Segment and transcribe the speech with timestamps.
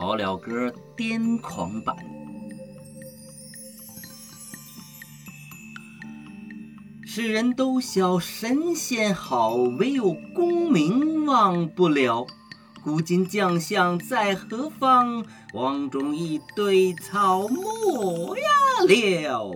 [0.00, 1.94] 好了歌癫狂版。
[7.04, 12.26] 世人都笑神仙好，唯有功名忘不了。
[12.82, 15.22] 古今将相在何方？
[15.52, 18.48] 王中一堆草没呀
[18.88, 19.52] 了。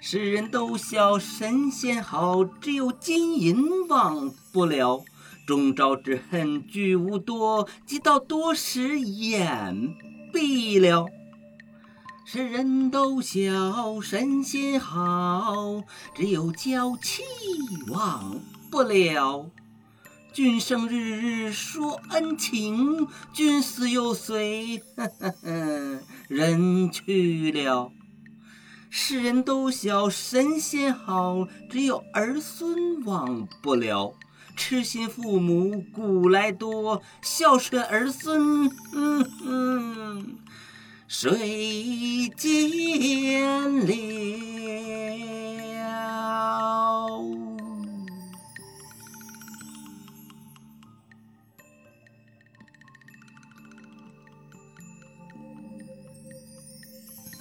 [0.00, 5.04] 世人都笑神仙好，只有金银忘不了。
[5.46, 9.94] 中朝之恨聚无多，即到多时眼
[10.32, 11.06] 闭了。
[12.24, 15.82] 世人都晓神仙好，
[16.14, 17.22] 只有娇妻
[17.88, 18.38] 忘
[18.70, 19.50] 不了。
[20.32, 24.80] 君生日日说恩情，君死又随
[26.28, 27.90] 人去了。
[28.88, 34.14] 世人都晓神仙好，只有儿孙忘不了。
[34.60, 40.38] 痴心父母古来多，孝顺儿孙，嗯嗯。
[41.08, 43.92] 谁见了？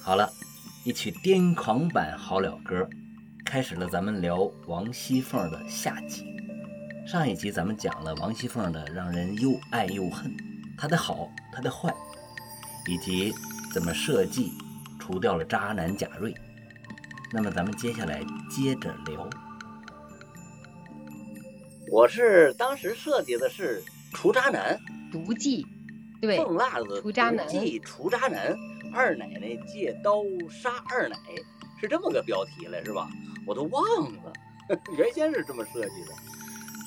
[0.02, 0.32] 好了，
[0.86, 2.90] 一曲癫狂版好了歌，
[3.46, 6.26] 开始了咱们聊王熙凤的下集。
[7.12, 10.32] 上一集咱们讲了王熙凤的让人又爱又恨，
[10.78, 11.92] 她的好，她的坏，
[12.88, 13.34] 以及。
[13.72, 14.52] 怎么设计
[15.00, 16.34] 除掉了渣男贾瑞？
[17.32, 19.30] 那么咱们接下来接着聊。
[21.92, 24.80] 我是当时设计的是除渣男
[25.12, 25.66] 毒计，
[26.20, 27.48] 对，凤辣子除渣男，
[27.84, 28.56] 除渣男，
[28.92, 31.16] 二奶奶借刀杀二奶，
[31.80, 33.08] 是这么个标题了，是吧？
[33.46, 33.84] 我都忘
[34.24, 34.34] 了，
[34.98, 36.14] 原先是这么设计的。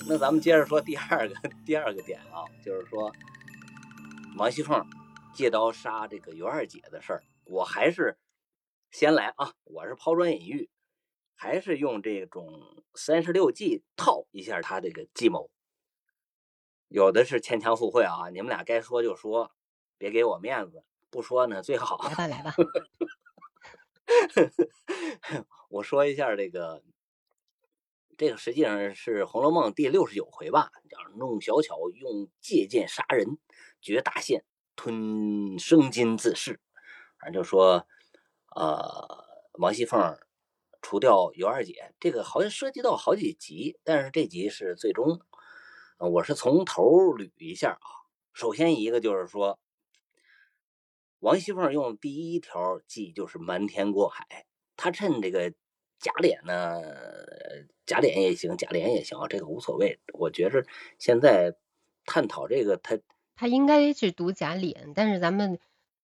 [0.07, 3.13] 那咱们接着说第二个 第二个点啊，就是说
[4.37, 4.85] 王熙凤。
[5.35, 8.19] 借刀杀这个尤二姐的事儿，我还是
[8.91, 9.55] 先来啊！
[9.65, 10.69] 我是抛砖引玉，
[11.35, 15.51] 还是用这种三十六计套一下他这个计谋。
[16.89, 19.53] 有的是牵强附会啊，你们俩该说就说，
[19.97, 21.97] 别给我面子，不说呢最好。
[22.11, 22.53] 来吧，来吧。
[25.71, 26.85] 我说一下这个，
[28.17, 33.39] 这个实际上是《红楼梦》第六十九回吧，叫弄小巧用借剑杀人，
[33.81, 34.45] 绝大限。
[34.75, 36.59] 吞生金自噬，
[37.21, 37.87] 反正就说，
[38.57, 39.25] 呃，
[39.59, 40.19] 王熙凤
[40.81, 45.21] 除掉尤二姐，这个好像涉及到好几集，但是这集是最终，
[45.99, 46.85] 我是从头
[47.15, 47.87] 捋一下啊。
[48.33, 49.61] 首先一个就是说，
[51.19, 55.53] 王熙凤用第一条计就是瞒天过海，她趁这个
[56.03, 56.83] 假脸呢，
[57.87, 60.01] 假脸也行，假脸也行，这个无所谓。
[60.13, 60.67] 我觉着
[60.99, 61.57] 现在
[62.05, 62.99] 探讨这个，他。
[63.35, 65.59] 他应该是读假脸，但是咱们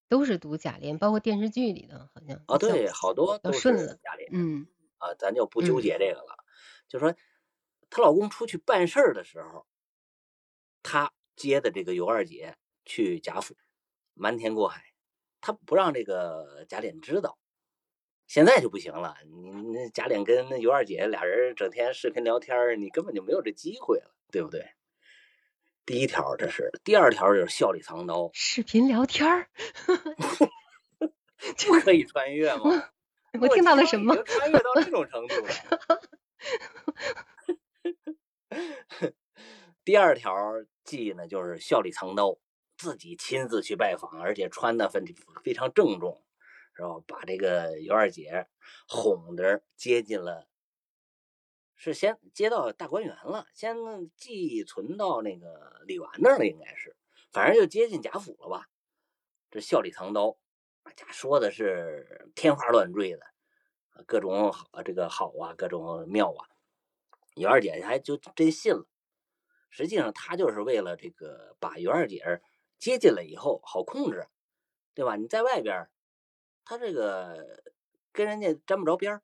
[0.08, 4.66] 都是读假脸，包括电视剧里的，好像啊，对，好多都是假脸，嗯，
[4.96, 6.44] 啊，咱就不纠结这个了。
[6.88, 7.14] 就说
[7.90, 9.66] 她老公出去办事儿的时候，
[10.82, 13.54] 她接的这个尤二姐去贾府，
[14.14, 14.82] 瞒天过海，
[15.40, 17.38] 她不让这个贾琏知道。
[18.28, 24.68] 现在就不行了，你那贾琏跟那尤二姐俩人整天视频聊天，你根本就没有这机会了，对不对？
[25.86, 29.48] 第一条这是，第二条就是笑里藏刀，视频聊天儿，
[31.66, 32.90] 不可以穿越吗？
[33.40, 34.14] 我听到了什么？
[34.24, 35.50] 穿越到这种程度了。
[39.84, 40.34] 第二条
[40.84, 42.36] 记呢，就是笑里藏刀，
[42.76, 45.02] 自己亲自去拜访，而且穿的非
[45.42, 46.22] 非常郑重，
[46.78, 47.02] 是吧？
[47.08, 48.46] 把这个尤二姐
[48.86, 50.46] 哄着接近了。
[51.74, 53.76] 是先接到大观园了，先
[54.16, 56.96] 寄存到那个李纨那儿了，应该是，
[57.32, 58.68] 反正就接近贾府了吧。
[59.50, 60.38] 这笑里藏刀，
[60.94, 63.26] 家说的是天花乱坠的，
[64.06, 66.46] 各种好这个好啊，各种妙啊。
[67.34, 68.86] 尤二姐还就真信了。
[69.70, 72.40] 实际上他就是为了这个把尤二姐
[72.78, 74.26] 接进来以后好控制，
[74.94, 75.16] 对吧？
[75.16, 75.88] 你在外边，
[76.68, 77.62] 他这个
[78.12, 79.22] 跟人家沾不着边儿。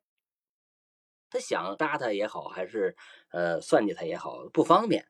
[1.29, 2.97] 他想搭他也好，还是
[3.29, 5.07] 呃算计他也好，不方便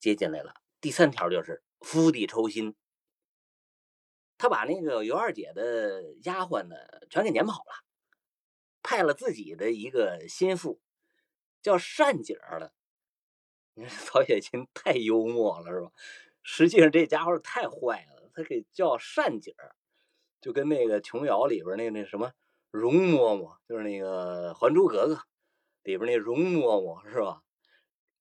[0.00, 0.54] 接进来了。
[0.80, 2.74] 第三条就是釜底抽薪，
[4.38, 6.76] 他把那个尤二姐的丫鬟呢
[7.10, 7.84] 全给撵跑了，
[8.82, 10.80] 派了自己的一个心腹
[11.60, 12.72] 叫单姐儿了。
[13.74, 15.92] 你看曹雪芹太幽默了，是吧？
[16.42, 19.75] 实际上这家伙太坏了，他给叫单姐儿，
[20.46, 22.30] 就跟那个琼瑶里边那那什么。
[22.70, 25.14] 容嬷嬷就是那个《还珠格格》
[25.82, 27.42] 里边那容嬷嬷是吧？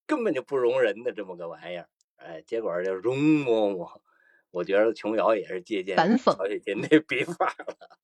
[0.07, 4.01] 根本就不容人的这么个玩意儿，哎，结果这容嬷嬷
[4.49, 7.99] 我觉得琼瑶也是借鉴反讽曹雪芹那笔法了。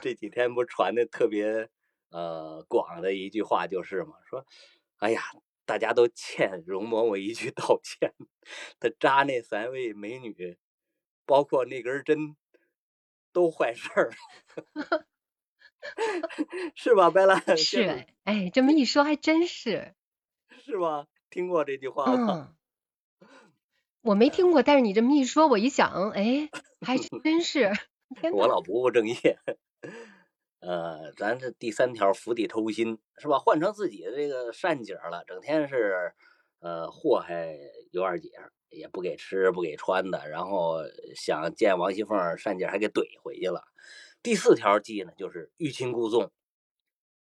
[0.00, 1.68] 这几天不传的特别
[2.10, 4.46] 呃广的一句话就是嘛，说，
[4.98, 5.22] 哎呀，
[5.64, 8.12] 大家都欠容嬷嬷一句道歉，
[8.78, 10.58] 她扎那三位美女，
[11.24, 12.36] 包括那根针，
[13.32, 14.12] 都坏事儿，
[16.76, 17.56] 是吧，白兰？
[17.56, 19.94] 是哎，哎，这么一说还真是，
[20.64, 21.06] 是吧？
[21.30, 22.54] 听过这句话吗？
[23.20, 23.28] 嗯，
[24.02, 26.48] 我没听过，但是你这么一说，我一想，哎，
[26.80, 27.72] 还真是。
[28.32, 29.38] 我，老不务正业。
[30.60, 33.38] 呃，咱这第三条釜底抽薪是吧？
[33.38, 36.12] 换成自己的这个善姐了，整天是
[36.60, 37.56] 呃祸害
[37.90, 38.30] 尤二姐，
[38.72, 40.78] 也不给吃不给穿的，然后
[41.14, 43.64] 想见王熙凤，单姐还给怼回去了。
[44.22, 46.32] 第四条计呢，就是欲擒故纵，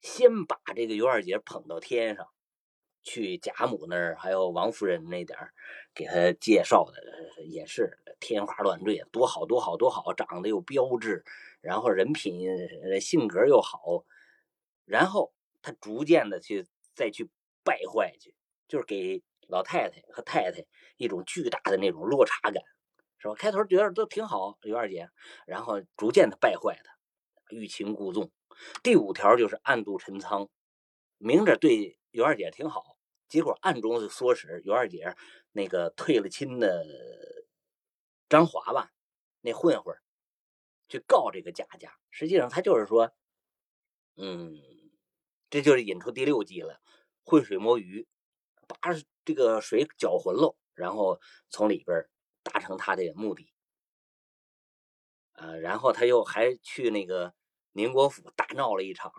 [0.01, 2.27] 先把这个尤二姐捧到天上，
[3.03, 5.53] 去贾母那儿，还有王夫人那点儿
[5.94, 11.24] 给她介绍的，也是天花乱坠，多好多好多好，长得又标致，
[11.62, 12.42] 然后人品、
[13.00, 14.03] 性格又好，
[14.85, 16.65] 然后他逐渐的去
[16.95, 17.30] 再去
[17.63, 18.33] 败坏去，
[18.68, 20.63] 就是给老太太和太太
[20.98, 22.63] 一种巨大的那种落差感，
[23.18, 23.34] 是吧？
[23.34, 25.10] 开头觉得都挺好，尤二姐，
[25.48, 26.96] 然后逐渐的败坏她，
[27.50, 28.31] 欲擒故纵。
[28.84, 30.50] 第五条就是暗度陈仓，
[31.18, 32.98] 明着对尤二姐挺好，
[33.28, 35.16] 结果暗中是唆使尤二姐
[35.52, 36.86] 那个退了亲的
[38.30, 38.92] 张华吧，
[39.42, 39.98] 那混混
[40.88, 41.98] 去告这个贾家。
[42.12, 43.12] 实际上他就是说，
[44.16, 44.56] 嗯，
[45.50, 46.80] 这就是引出第六计了，
[47.24, 48.07] 浑水摸鱼，
[48.69, 48.94] 把
[49.25, 51.19] 这个水搅浑喽，然后
[51.50, 52.07] 从里边
[52.44, 53.51] 达成他的目的。
[55.33, 57.33] 呃，然后他又还去那个
[57.71, 59.12] 宁国府大闹了一场，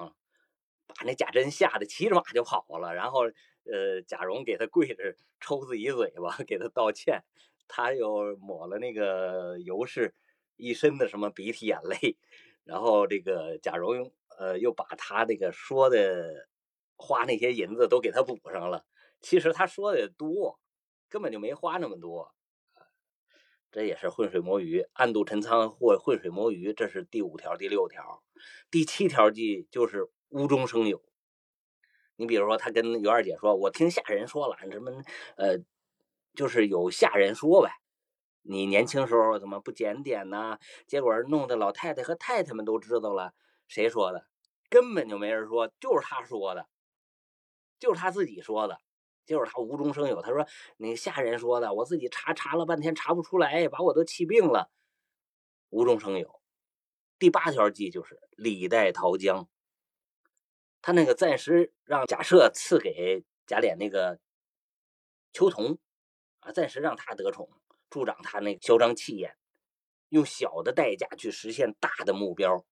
[0.87, 2.94] 把那贾珍吓得骑着马就跑了。
[2.94, 3.25] 然后，
[3.64, 7.25] 呃，贾蓉给他跪着抽自己嘴巴，给他道歉。
[7.67, 10.14] 他又抹了那个尤氏
[10.56, 12.19] 一身的什么鼻涕眼泪，
[12.64, 16.49] 然后这个贾蓉呃又把他那个说的
[16.97, 18.85] 花那些银子都给他补上了。
[19.20, 20.58] 其实他说的也多，
[21.08, 22.34] 根本就没花那么多。
[23.72, 28.22] 这也是浑水摸鱼，暗度陈仓或浑水摸鱼，这是第五条、第六条。
[28.69, 31.00] 第七条计就是无中生有。
[32.17, 34.90] 你比如说，他跟尤二姐说：“我听下人说了，什么
[35.37, 35.58] 呃，
[36.34, 37.70] 就是有下人说呗，
[38.43, 40.58] 你年轻时候怎么不检点呢？
[40.88, 43.34] 结果弄得老太太和太太们都知道了。
[43.69, 44.26] 谁说的？
[44.69, 46.66] 根本就没人说，就是他说的，
[47.78, 48.78] 就是他自己说的。”
[49.26, 50.44] 就是他无中生有，他说
[50.78, 54.70] 那下人说的，我自己查查了半天查不出来，把我都气病了。
[55.69, 56.40] 无中生有。
[57.19, 59.49] 第八条计就是李代桃僵，
[60.82, 64.19] 他那个暂时让贾赦赐给贾琏那个
[65.32, 65.78] 秋桐
[66.40, 67.49] 啊，暂时让他得宠，
[67.88, 69.37] 助长他那个嚣张气焰，
[70.08, 72.64] 用小的代价去实现大的目标，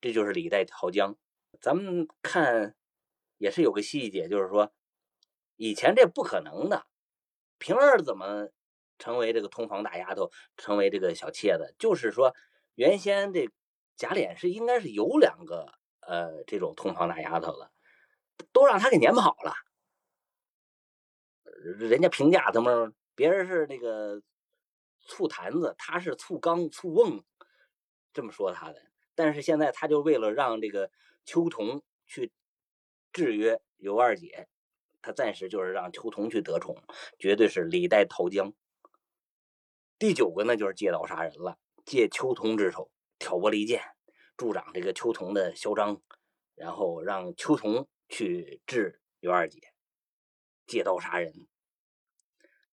[0.00, 1.16] 这就是李代桃僵。
[1.60, 2.76] 咱们看
[3.38, 4.72] 也是有个细节，就是说。
[5.56, 6.86] 以前这不可能的，
[7.58, 8.48] 平儿怎么
[8.98, 11.74] 成为这个通房大丫头，成为这个小妾的？
[11.78, 12.34] 就是说，
[12.74, 13.48] 原先这
[13.96, 17.70] 贾琏是应该是有两个呃这种通房大丫头的，
[18.52, 19.54] 都让他给撵跑了。
[21.78, 24.22] 人家评价他们，别人是那个
[25.00, 27.24] 醋坛子，他是醋缸、醋瓮，
[28.12, 28.82] 这么说他的。
[29.14, 30.90] 但是现在他就为了让这个
[31.24, 32.30] 秋桐去
[33.12, 34.48] 制约尤二姐。
[35.06, 36.76] 他暂时就是让秋桐去得宠，
[37.16, 38.52] 绝对是李代桃僵。
[40.00, 43.80] 第九个呢，就是借刀杀人了，借秋桐之手挑拨离间，
[44.36, 46.02] 助长这个秋桐的嚣张，
[46.56, 49.60] 然后让秋桐去治尤二姐，
[50.66, 51.46] 借刀杀人。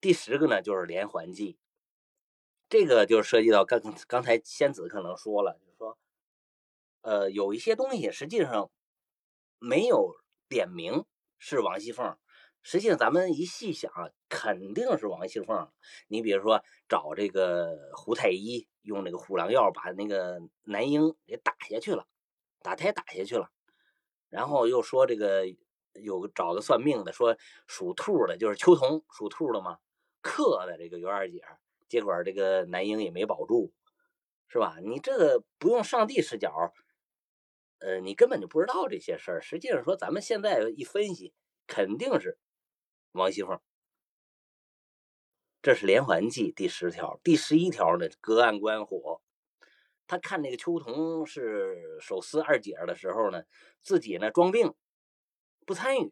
[0.01, 1.59] 第十个呢，就是连环计，
[2.67, 5.99] 这个就涉及到刚刚才仙子可能说了，就是说，
[7.01, 8.71] 呃，有一些东西实际上
[9.59, 10.15] 没有
[10.49, 11.05] 点名
[11.37, 12.17] 是王熙凤。
[12.65, 15.69] 实际上，咱们一细想啊，肯定是王熙凤。
[16.07, 22.07] 你比如说，找这个胡太医用那个虎狼药把那个男婴给打下去了，
[22.61, 23.51] 打胎打下去了。
[24.29, 25.45] 然后又说这个
[25.91, 29.79] 有找个算命的，说属兔的，就是秋桐属兔的嘛，
[30.21, 31.43] 克的这个尤二姐，
[31.89, 33.73] 结果这个男婴也没保住，
[34.47, 34.77] 是吧？
[34.81, 36.73] 你这个不用上帝视角，
[37.79, 39.41] 呃，你根本就不知道这些事儿。
[39.41, 41.33] 实际上说，咱们现在一分析，
[41.67, 42.37] 肯定是。
[43.13, 43.59] 王熙凤，
[45.61, 47.19] 这是连环计第十条。
[47.23, 49.21] 第十一条呢，隔岸观火。
[50.07, 53.43] 他看那个秋桐是手撕二姐的时候呢，
[53.81, 54.73] 自己呢装病，
[55.63, 56.11] 不参与，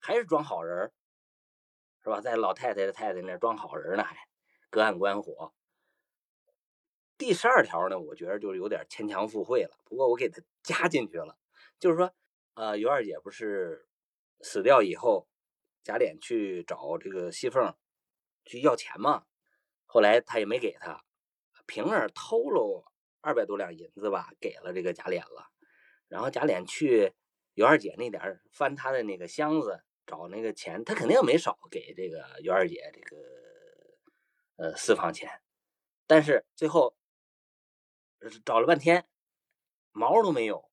[0.00, 0.92] 还是装好人
[2.02, 2.20] 是吧？
[2.20, 4.16] 在老太太的太太那装好人呢，还
[4.70, 5.54] 隔岸观火。
[7.16, 11.38] 第十二条呢，我觉得就是有点牵强附会了，不过我给他加进去了，
[11.78, 12.12] 就是说，
[12.54, 13.86] 呃，尤二姐不是
[14.40, 15.28] 死掉以后，
[15.82, 17.74] 贾琏去找这个熙凤
[18.44, 19.24] 去要钱嘛，
[19.86, 21.04] 后来他也没给他，
[21.66, 25.50] 平儿偷了二百多两银子吧，给了这个贾琏了，
[26.08, 27.12] 然后贾琏去
[27.54, 33.16] 尤二姐那点翻他的那个箱子找那个钱，他肯定没少给这个尤二姐这个
[34.56, 35.42] 呃私房钱，
[36.06, 36.96] 但是最后。
[38.44, 39.08] 找了半天，
[39.92, 40.70] 毛都没有。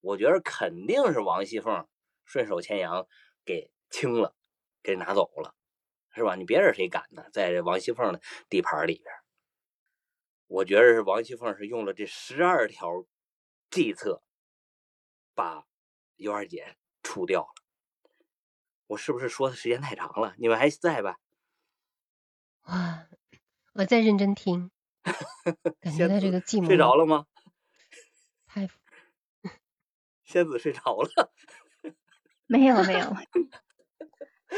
[0.00, 1.86] 我觉得肯定是王熙凤
[2.24, 3.06] 顺手牵羊
[3.44, 4.34] 给清了，
[4.88, 5.54] 给拿走了，
[6.14, 6.34] 是吧？
[6.34, 7.28] 你别人谁敢呢？
[7.30, 9.14] 在王熙凤的地盘里边，
[10.46, 13.04] 我觉得是王熙凤是用了这十二条
[13.68, 14.22] 计策，
[15.34, 15.66] 把
[16.16, 17.48] 尤二姐除掉了。
[18.86, 20.34] 我是不是说的时间太长了？
[20.38, 21.18] 你们还在吧？
[22.62, 23.06] 哇，
[23.74, 24.70] 我在认真听。
[25.80, 27.26] 感觉他这个寂寞睡着了吗？
[28.46, 28.66] 太，
[30.24, 31.30] 仙子睡着了？
[32.48, 33.14] 没有没有，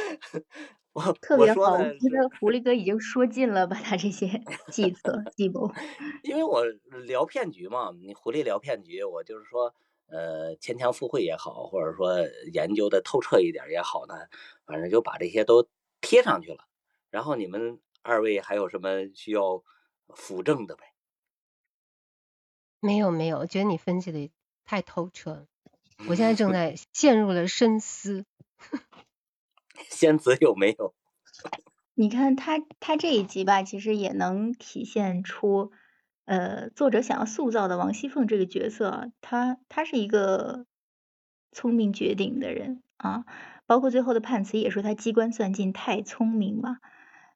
[0.93, 1.73] 我特别好。
[1.75, 4.43] 我觉得狐狸哥已经说尽了，把他这些
[4.73, 5.73] 计策计谋。
[6.25, 6.65] 因为我
[7.07, 9.75] 聊骗局嘛，你狐狸聊骗局，我就是说，
[10.07, 12.19] 呃，牵强附会也好，或者说
[12.53, 14.15] 研究的透彻一点也好呢，
[14.67, 15.69] 反正就把这些都
[16.01, 16.67] 贴上去了。
[17.11, 19.63] 然后你们二位还有什么需要？
[20.13, 20.83] 辅证的呗，
[22.81, 24.29] 没有没有，我觉得你分析的
[24.65, 25.47] 太透彻了，
[26.09, 28.25] 我现在正在陷入了深思。
[29.89, 30.95] 仙子有没有？
[31.95, 35.73] 你看他他这一集吧，其实也能体现出，
[36.25, 40.67] 呃，作者想要塑造的王熙凤这个角色，他他是一个
[41.53, 43.25] 聪明绝顶的人啊，
[43.67, 46.79] 包括最后的判词也说他机关算尽，太聪明嘛，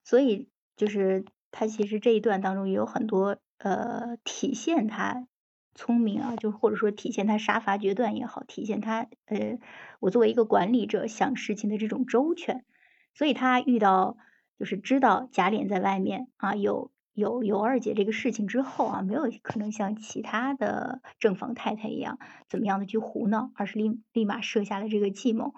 [0.05, 1.25] 所以就是。
[1.57, 5.29] 他其实这一段当中也有很多呃体现他
[5.75, 9.59] 聪明啊，就或者说体现他杀伐决断也好，体现他呃
[10.01, 12.65] 我作为一个管理者想事情的这种周全。
[13.15, 14.17] 所以他遇到
[14.59, 25.55] 就是知道贾琏在外面啊有有有二姐这个事情之后啊，没有可能像其他的正房太太一样怎么样的去胡闹，而是立立马设下了这个计谋。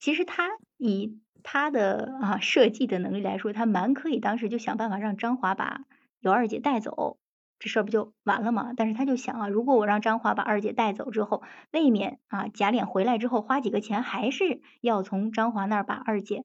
[0.00, 5.84] 其实他以他的啊设计的能力来说，他蛮可以当时就想办法让张华把
[6.18, 7.18] 尤二姐带走，
[7.58, 8.72] 这事儿不就完了吗？
[8.76, 16.44] 但是他就想啊，如果我让张华把二姐带走之后，未免啊贾琏回来之后花几个钱，还是要从张华那儿把二姐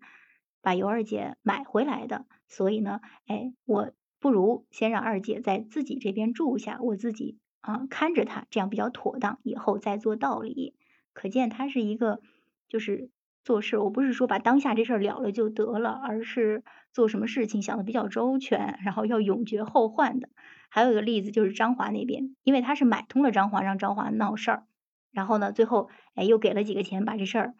[0.62, 2.25] 把尤二姐买回来的。
[2.48, 10.75] 所以呢，哎，我不如先让二姐在自己这边住下，我自己啊看着她，这样比较妥当，以后再做道理。
[11.13, 12.22] 可见他是一个
[12.68, 13.10] 就是。
[13.44, 16.63] 做事，我不是说把当下这事儿了了就得了，而是
[16.94, 20.30] 做什么事情想的比较周全，然后要永绝后患的。
[20.74, 24.63] 还有一个例子就是张华那边，因为他是买通了张华，让张华闹事儿，
[25.12, 27.54] 然后呢，最后哎又给了几个钱把这事儿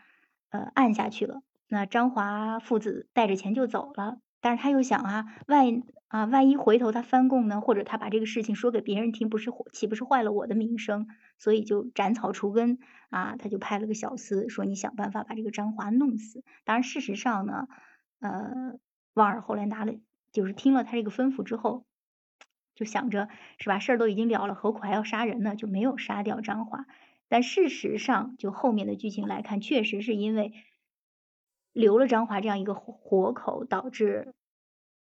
[0.50, 1.41] 呃按下去了。
[1.68, 11.08] 那张华父子带着钱就走了，但是他又想啊，万啊万一回头他翻供呢，或者他把这个事情说给别人听，不是岂不是坏了我的名声？
[11.38, 17.68] 所以就斩草除根啊，他就派了个小厮说：“你想办法把这个张华弄死。”当然，事实上呢，
[18.20, 18.77] 呃，
[19.13, 19.94] 旺儿后来拿了，
[20.32, 21.86] 就是听了他这个吩咐之后，
[22.75, 25.56] 就想着是吧，事儿都已经了了，何苦还要杀人呢？
[25.56, 26.86] 就没有杀掉张华。
[27.28, 30.54] 但事实上，就后面的剧情来看，确实是因为
[31.74, 34.34] 留了张华这样一个活口，导致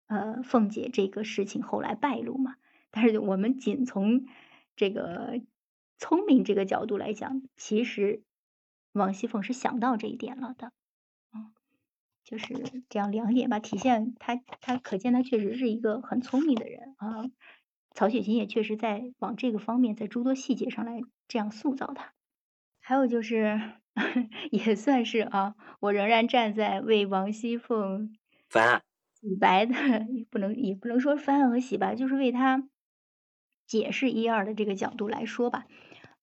[0.06, 2.56] 呃凤姐这个事情后来败露嘛。
[2.90, 4.26] 但是我们仅从
[4.76, 5.40] 这个。
[5.98, 8.22] 聪明这个角度来讲，其实
[8.92, 10.70] 王熙凤是想到这一点了的，
[11.32, 11.54] 嗯，
[12.22, 17.24] 就是这样两点吧，体现他他可见他确实是一个很聪明的人啊。
[17.96, 22.12] 曹雪芹也确实在往这个方面，在诸多细节上来这样塑造他。
[22.78, 23.58] 还有就是
[24.52, 28.14] 也算是啊，我仍然站在为王熙凤
[28.50, 28.82] 翻案
[29.14, 29.74] 洗白的，
[30.12, 32.68] 也不能也不能说翻案和洗白，就是为他
[33.66, 35.64] 解释一二的这个角度来说吧。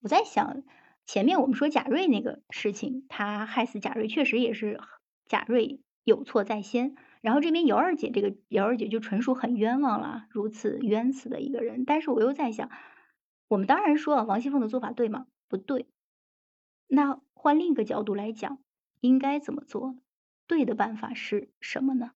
[0.01, 0.63] 我在想，
[1.07, 4.79] 前面我们说贾瑞那个事情，他害死贾瑞，确实也是
[5.25, 6.95] 贾瑞有错在先。
[7.23, 11.85] 然后这边尤二姐，这个尤二姐就纯属很冤枉了，如此冤死的一个人。
[11.85, 12.69] 但是我又在想，
[13.47, 15.25] 我们当然说王熙凤的做法对吗？
[15.47, 15.87] 不对。
[16.85, 18.59] 那换另一个角度来讲，
[18.99, 19.95] 应该怎么做？
[20.47, 22.11] 对的办法是什么呢？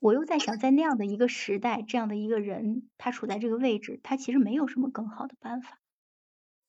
[0.00, 5.80] 我又在想，在那样的一个时代，这样的一个人，他处在这个位置，他其实没有什么更好的办法。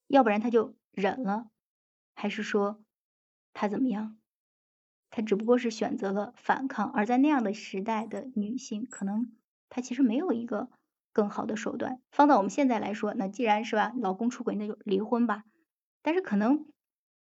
[0.07, 1.51] 要不然他就忍了，
[2.15, 2.83] 还是说
[3.53, 4.17] 他怎么样？
[5.15, 9.31] 她只不过是选择了反抗，而在那样的时代的女性，可能
[9.69, 10.67] 她其实没有一个
[11.13, 12.01] 更好的手段。
[12.11, 15.43] 放到我们现在来说，那既然是吧，老公出轨那就离婚吧。
[16.01, 16.65] 但是可能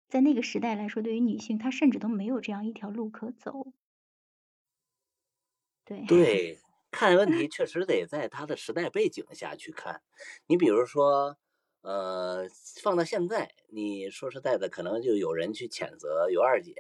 [0.09, 3.75] 在那个时代来说，对于女性，她甚至都没有这样一条路可走。
[5.87, 6.09] 对。
[6.09, 6.61] 对，
[6.92, 10.02] 看问题确实得在她的时代背景下去看。
[10.47, 11.37] 你比如说，
[11.83, 12.47] 呃，
[12.80, 16.75] 放到现在，你说实在的，可能就有人去谴责尤二姐，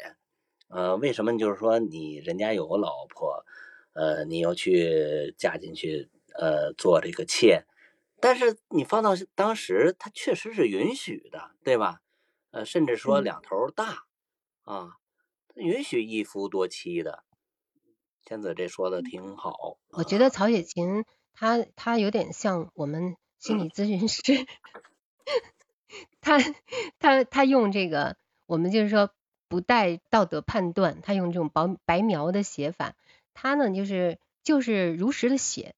[0.68, 1.36] 呃，为什么？
[1.38, 3.44] 就是说你人家有个老婆，
[3.92, 7.64] 呃，你要去嫁进去，呃，做这个妾，
[8.20, 12.00] 但是你放到当时，他确实是允许的，对吧？
[12.50, 14.06] 呃，甚至说嗯两头大，
[14.64, 14.96] 啊，
[15.54, 17.24] 允许一夫多妻的。
[18.24, 24.22] 天子这说的挺好，啊我觉得曹雪芹他他有点像我们心理咨询师，
[26.20, 26.38] 他
[26.98, 29.10] 他他用这个我们就是说
[29.48, 32.94] 不带道德判断，他用这种白白描的写法，
[33.34, 35.74] 他呢就是就是如实的写，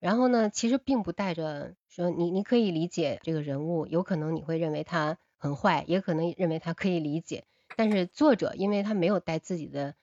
[0.00, 7.44] 然后呢其实并不带着说你你可以理解这个人物，有可能你会认为他很坏，也可能认为他可以理解，
[7.76, 9.94] 但是作者因为他没有带自己的。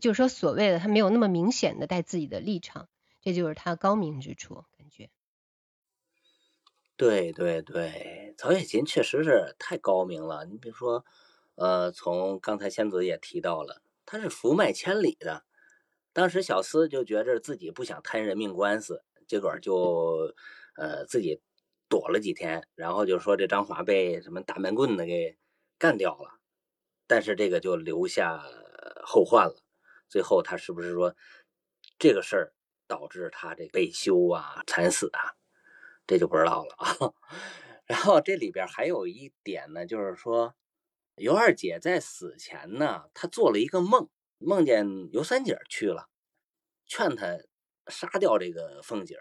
[0.00, 2.88] 就是说，所谓的他没有那么明显的带自己的立场，
[3.20, 5.10] 这就是他高明之处，感觉。
[6.96, 10.46] 对对对，曹雪芹确实是太高明了。
[10.46, 11.04] 你比如说，
[11.56, 15.44] 呃，从刚才仙子也提到了，他是福脉千里的。
[16.12, 20.34] 当时小厮就觉着自己不想摊人命官司，结果就
[20.76, 21.42] 呃自己
[21.88, 25.36] 躲了几天，然后就说这张华被什么大闷棍子给
[25.78, 26.38] 干掉了，
[27.06, 28.42] 但是这个就留下
[29.04, 29.56] 后患了。
[30.08, 31.14] 最后他是不是说
[31.98, 32.54] 这个事儿
[32.86, 35.36] 导致他这被休啊、惨死啊？
[36.06, 37.12] 这就不知道了啊。
[37.86, 40.54] 然后这里边还有一点呢，就是说
[41.16, 44.08] 尤二姐在死前呢，她做了一个梦，
[44.38, 46.08] 梦见尤三姐去了，
[46.86, 47.38] 劝她
[47.88, 49.18] 杀掉这个凤姐，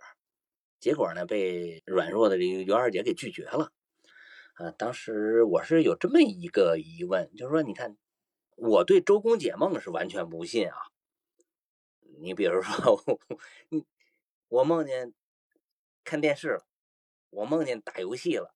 [0.79, 3.71] 结果呢被软弱的这个尤二姐给拒绝了。
[4.55, 7.98] 啊，当时我是有这么一个疑问，就是说，你看
[8.55, 10.77] 我对周公解梦是完全不信啊。
[12.20, 13.01] 你比如说，
[13.70, 13.85] 你
[14.48, 15.13] 我梦见
[16.03, 16.65] 看电视了。
[17.31, 18.54] 我梦见打游戏了，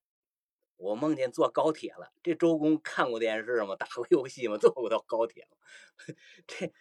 [0.80, 2.10] 我梦见坐高铁了。
[2.24, 3.76] 这周公看过电视吗？
[3.78, 4.58] 打过游戏吗？
[4.58, 5.58] 坐过到高铁吗？
[6.48, 6.72] 这，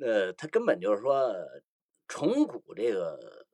[0.00, 1.32] 呃，他根本就是说
[2.08, 3.46] 重古这个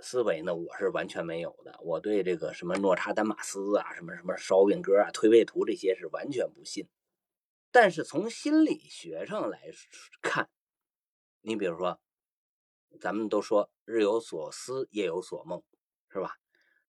[0.00, 1.78] 思维呢，我是完全没有的。
[1.82, 6.88] 我对这个什么诺查丹马斯啊，什么什么烧饼歌啊、推背图这些是完全不信。
[7.70, 9.70] 但是从心理学上来
[10.22, 10.48] 看，
[11.42, 12.00] 你比如说，
[12.98, 15.62] 咱们都说日有所思，夜有所梦，
[16.10, 16.36] 是吧？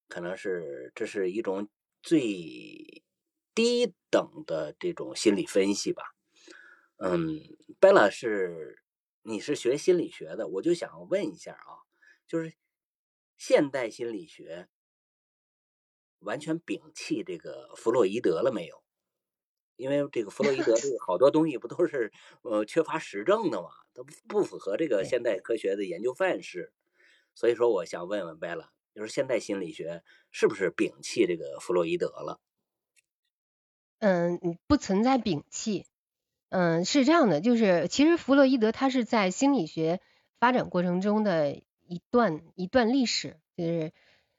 [0.07, 1.67] 可能是这是一种
[2.01, 3.03] 最
[3.53, 6.03] 低等的这种心理分析吧。
[6.97, 7.39] 嗯，
[7.79, 8.83] 贝拉是
[9.23, 11.83] 你是学心理学的，我就想问一下啊，
[12.27, 12.53] 就是
[13.37, 14.67] 现代心理学
[16.19, 18.83] 完全摒弃这个弗洛伊德了没有？
[19.77, 26.73] 因为这个弗洛伊德这个 好多东西不都是呃缺乏实证的嘛，它不符合这个现代科学的研究范式。
[27.33, 28.73] 所以说，我想问问贝拉。
[28.93, 32.39] 就是现代心理学是不是摒弃这个弗洛伊德了？
[33.99, 35.85] 嗯，不存在摒弃。
[36.49, 40.01] 嗯，是这样的，就是其实弗洛伊德他是在心理学
[40.39, 43.91] 发展过程中的一段一段历史，就是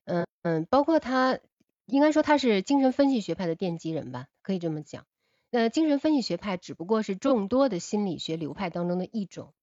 [0.04, 1.38] 嗯嗯，包括他
[1.86, 5.06] 应该说他是精神分析学派的奠基人吧，可以这么讲。
[5.50, 9.54] 那精神分析学派只不过是众多的心理学流派当中的一种。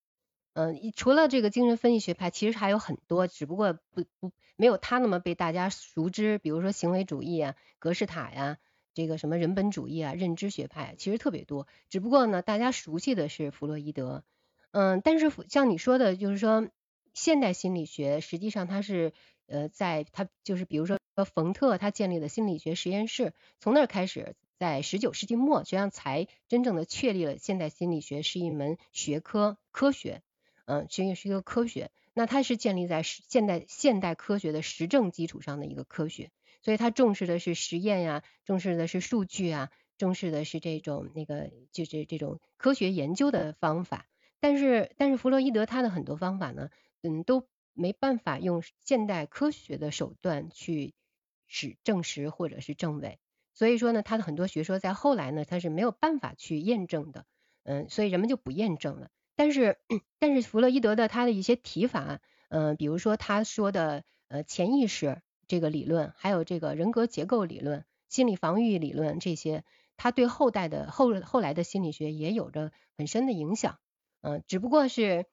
[0.58, 6.40] 嗯，除了这个精神分析学派，其实还有很多，只不过不不没有他那么被大家熟知。
[6.40, 8.58] 比如说行为主义啊、格式塔呀、
[8.96, 11.68] 这个什么人本主义啊、认知学派，其实特别多。
[11.90, 14.24] 只不过呢，大家熟悉的是弗洛伊德。
[14.72, 16.68] 嗯，但是像你说的，就是说
[17.14, 19.14] 现代心理学实际上它是
[19.46, 20.98] 呃，在它就是比如说
[21.36, 30.24] 冯特他建立的心理学实验室，从那儿开始，在十九世纪末，实际上才真正的确立了现代心理学是一门学科科学。
[30.68, 36.30] 嗯，其实验是一个科学，那它是建立在现代现代科学的实证基础上的一个科学，
[36.62, 44.08] 所以它重视的是实验呀，重视的是数据啊，重视的是这种那个就是这种科学研究的方法。
[44.42, 46.70] 但是但是弗洛伊德他的很多方法呢，
[47.02, 50.94] 嗯，都没办法用现代科学的手段去
[51.48, 53.20] 使证实或者是证伪，
[53.54, 57.26] 所以说呢，他的很多学说在后来呢，他是没有办法去验证的，
[57.64, 59.10] 嗯，所以人们就不验证了。
[59.38, 59.78] 但是，
[60.20, 62.20] 但是弗洛伊德的他的一些提法，
[62.50, 69.64] 嗯、比如说他说的呃潜意识这个理论，还有这个人格结构理论、心理防御理论这些，
[69.96, 73.80] 他对后代的后后来的心理学也有着很深的影响，
[74.22, 75.26] 嗯、只不过是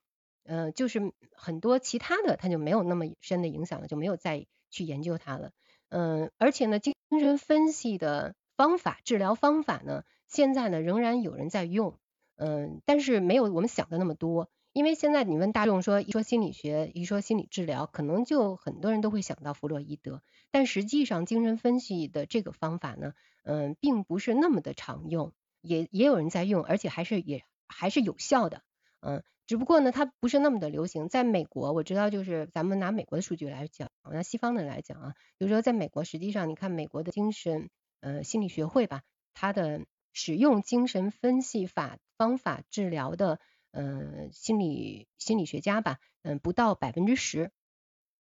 [0.45, 5.53] 呃，就是很多其他的他就没有那么深的影响了，就没有再去研究它了。
[5.89, 11.99] 嗯，而且呢，精神分析的方法、治疗方法呢，现在呢仍然有人在用，
[12.37, 14.49] 嗯，但是没有我们想的那么多。
[14.73, 20.21] 因为现在你问大众说一说心理学，一说心理治疗，可能就很多人都会想到弗洛伊德，
[20.51, 23.13] 但实际上精神分析的这个方法呢，
[23.45, 28.63] 嗯，并不是那么的常用，也也有人在用，而且还是也还是有效的，
[29.01, 31.09] 嗯，只不过呢，它不是那么的流行。
[31.09, 37.71] 在美国，我知道就是咱们拿美国的数据来讲，拿西方的来讲啊，比如说在美国，实际上你看美国的精神
[38.01, 39.03] 呃心理学会吧，
[39.35, 39.83] 它的
[40.15, 43.39] 使用精神分析法方法治疗的。
[43.77, 47.51] 呃，心理心理学家吧，嗯，不到百分之十，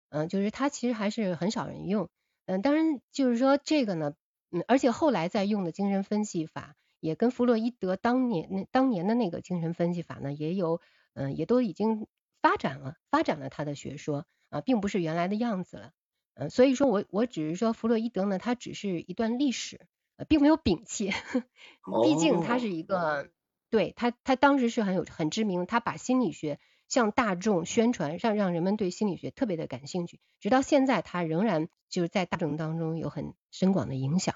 [0.08, 2.08] 嗯，就是他其实还是很少人用，
[2.46, 4.14] 嗯，当然就是说这个呢，
[4.52, 10.80] 嗯，而且后来在用的精神分析法，也跟弗洛伊德当年那当年的那个精神分析法呢，也有，
[11.14, 12.06] 嗯，也都已经
[12.40, 15.90] 发展了，发展了他的学说啊，并不是原来的样子了，
[16.34, 19.80] 嗯，所以说我我只是说弗洛伊德呢，他只是一段历史，
[20.28, 21.10] 并没有摒弃，
[22.04, 23.30] 毕竟他是一个。
[23.70, 34.34] 对他，他当时是很有很知名，他把心理学向大众宣传，让让人们对心理学特别的感兴趣，直到现在，他仍然就是在大众当中有很深广的影响。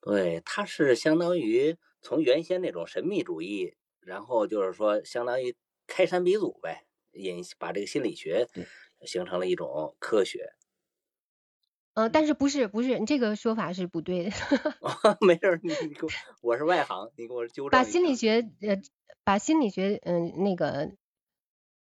[0.00, 5.54] 对，他是相当于从原先那种神秘主义，然后就是说相当于
[5.86, 8.48] 开山鼻祖呗，引把这个心理学
[9.06, 10.54] 形成了一种科学。
[11.94, 14.30] 呃，但是不是不是，你这个说法是不对的。
[15.20, 17.70] 没事，你你给我，我是外行，你给我纠正。
[17.70, 18.80] 把心理学呃，
[19.24, 20.92] 把心理学嗯那个，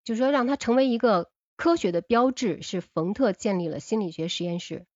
[0.04, 4.86] 就是说让它成为一个科学的标志，是冯特建立了心理学实验室，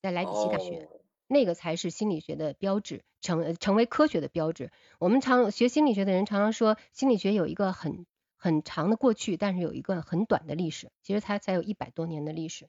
[0.00, 0.88] 在莱比锡大学，
[1.28, 4.72] 那个才是心理学的标志，成成为科学的标志。
[4.98, 12.68] 我们常学心理学的人常常说，心理学有一个很很长的过去，但是有一个很短的历史，其实它才有一百多年的历史。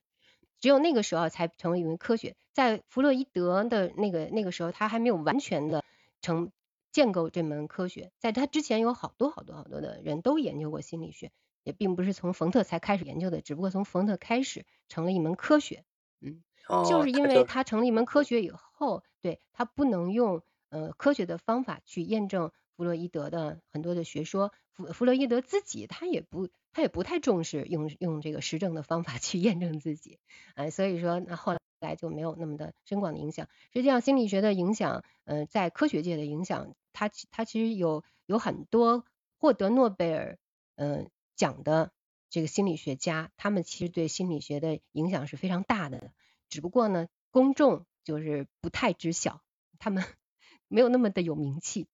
[0.60, 5.84] 只有那个时候才成为一门科学，在弗洛伊德的那个那个时候，他还没有完全的
[6.22, 6.52] 成
[6.91, 8.12] 建构这门科学。
[8.17, 11.32] 在他之前，有好多好多好多的人都研究过心理学，
[11.63, 15.84] 也并不是从冯特才开始研究的，只不过从冯特开始成了一门科学。
[16.20, 16.43] 嗯，
[16.89, 24.54] 就是因为他成了一门科学以后，对他不能用呃科学的方法去验证弗洛伊德的很多的学说。
[24.72, 26.48] 弗弗洛伊德自己他也不。
[26.74, 30.20] 他也不太重视用用这个实证的方法去验证自己，
[30.54, 33.48] 哎，所以说那后来就没有那么的深广的影响。
[33.74, 39.06] 实际上心理学的影响，呃，在科学界的影响，它它其实有有很多
[39.40, 40.38] 获得诺贝尔
[40.76, 41.92] 呃奖的
[42.30, 46.12] 这个心理学家，他们其实对心理学的影响是非常大的，
[46.48, 49.42] 只不过呢，公众就是不太知晓，
[49.80, 50.04] 他们
[50.70, 51.88] 没有那么的有名气。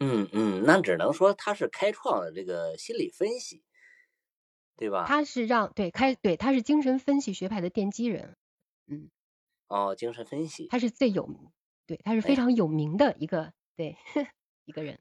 [0.00, 3.62] 嗯嗯，那只能说他是开创了这个心理分析。
[4.76, 5.04] 对吧？
[5.06, 8.36] 他是让对开对，他是精神分析学派的奠基人，
[8.88, 9.08] 嗯，
[9.68, 11.38] 哦，精神分析，他是最有名，
[11.86, 13.96] 对，他是非常有名的一个对
[14.66, 14.98] 一个人。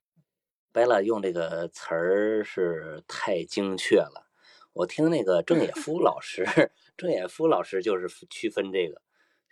[0.72, 4.30] 白了，用这个词儿是太精确了。
[4.74, 6.46] 我听那个郑也夫老师，
[6.96, 9.02] 郑也夫老师就是区分这个，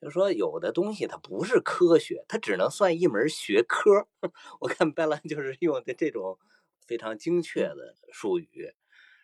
[0.02, 4.08] 就是说有的东西它不是科学，它只能算一门学科。
[4.60, 6.40] 我看白兰就是用的这种
[6.88, 8.74] 非常精确的术语。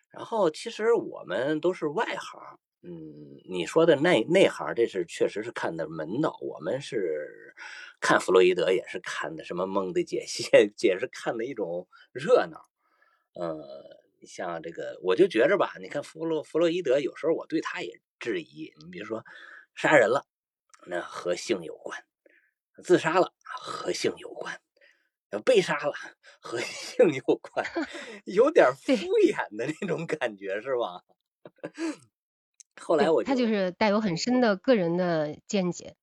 [0.09, 2.39] 然后其实我们都是外行，
[2.83, 6.37] 嗯，你说的内内行，这是确实是看的门道。
[6.41, 7.55] 我们是
[7.99, 10.43] 看弗洛伊德，也是看的什么梦的解析，
[10.81, 12.61] 也是看的一种热闹。
[13.33, 18.73] 呃，像这个，我就觉着吧，你看弗洛弗洛伊德，有时候我对他也质疑。
[18.83, 19.23] 你比如说，
[19.75, 20.25] 杀人了，
[20.89, 21.97] 那和性有关；
[22.83, 24.59] 自杀了，和性有关。
[25.45, 25.93] 被杀了
[26.41, 27.65] 和 性有关，
[28.25, 31.03] 有点敷衍的那种感觉是吧？
[32.81, 35.95] 后来我他就是带有很深的个人的见解，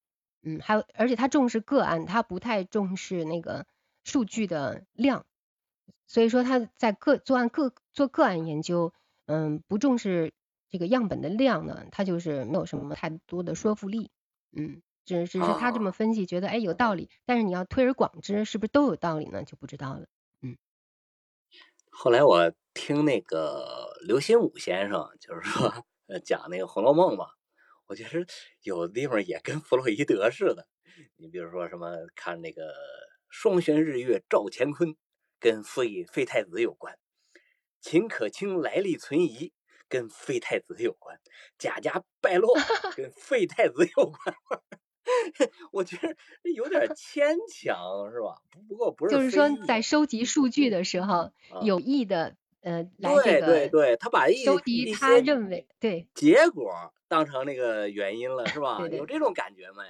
[0.43, 3.67] 嗯，还有而且他重视个案，他不太重视那个
[4.05, 5.25] 数据的量，
[6.07, 8.93] 所以说他在个做案个做个案研究，
[9.27, 10.35] 嗯，不重视
[10.69, 14.11] 这个样本的量呢，他就是没有什么太多的说服力，
[14.57, 14.83] 嗯。
[15.05, 19.45] 只只是他这么分析，觉得哎有道理，但是你要推而广之，是不是都有道理呢？
[19.45, 20.07] 就不知道了。
[20.41, 20.57] 嗯。
[21.93, 25.85] 后来我听那个刘心武先生，就是说
[26.25, 27.27] 讲那个《红楼梦》嘛，
[27.87, 28.27] 我觉得
[28.63, 30.67] 有的地方也跟弗洛伊德似的。
[31.17, 32.73] 你比如说什么，看那个
[33.29, 34.97] 双悬日月照乾坤，
[35.39, 36.95] 跟废废太子有关；
[37.81, 39.53] 秦可卿来历存疑，
[39.89, 41.17] 跟废太子有关；
[41.59, 42.55] 贾家败落，
[42.97, 44.37] 跟废太子有关。
[45.71, 46.17] 我觉得
[46.55, 48.37] 有点 牵强，是吧？
[48.69, 49.15] 不过不是。
[49.15, 51.31] 就是说，在收集数据的时候，
[51.63, 58.79] 有意的呃来这对对个对，他把一收集他认为对，结果当成那个原因了，是吧？
[58.79, 59.85] 对对有这种感觉没？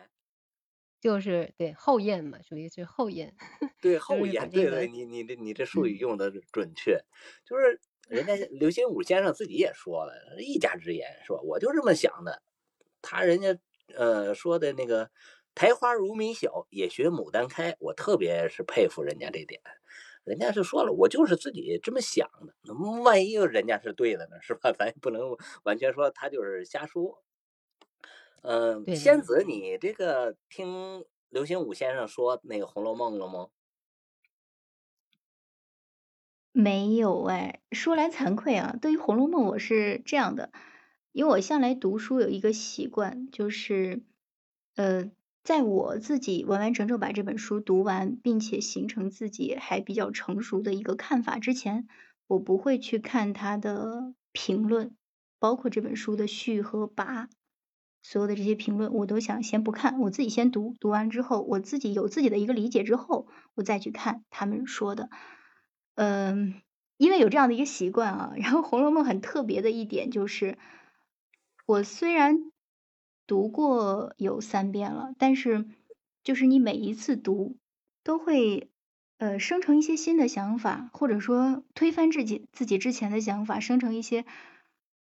[1.01, 3.37] 就是对后验嘛，属于是后验。
[3.81, 7.05] 对，后验，对对，你你这你这术语嗯用的准确，
[7.45, 11.41] 就是人家刘心武先生自己也说了，一家之言是吧？
[11.43, 12.43] 我就这么想的，
[13.03, 13.59] 他人家
[13.97, 15.11] 呃说的那个
[15.55, 19.61] 苔花如米小，也学牡丹开，我特别是佩服人家这点。
[20.25, 24.73] 人家是说了，我就是自己这么想的，那万一人家是对的呢，是吧？
[24.79, 27.23] 咱也不能完全说他就是瞎说。
[28.43, 33.49] 嗯、仙子，你这个听刘心武先生说那个《红楼梦》了吗？
[36.57, 40.53] 没有哎，说来惭愧啊，对于《红楼梦》我是这样的，
[41.11, 44.05] 因为我向来读书有一个习惯，就是
[44.77, 45.11] 呃，
[45.43, 51.89] 在我自己完完整整把这本书读完，并且形成自己还比较成熟的一个看法之前，
[52.29, 54.95] 我不会去看它的评论，
[55.41, 57.27] 包括这本书的序和跋，
[58.01, 65.11] 所有的这些评论我都想先不看，我自己先读，读完之后我自己有自己的一个理解之后，我再去看他们说的。
[65.97, 66.61] 嗯，
[66.97, 70.59] 因为有这样的一个习惯啊，然后《红楼梦》很特别的一点就是，
[71.67, 72.51] 我虽然
[73.27, 75.67] 读过有三遍了，但是
[76.23, 77.57] 就是你每一次读
[78.03, 78.71] 都会
[79.19, 84.25] 呃生成一些新的想法，或者说推翻自己自己之前的想法，生成一些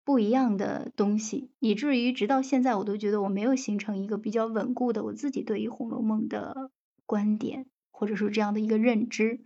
[0.04, 6.70] 不一样的东西，以至于直到现在我都觉得我没有形成一个比较稳固的我自己对于《红楼梦》的
[7.06, 9.40] 观点，或者说这样的一个认知。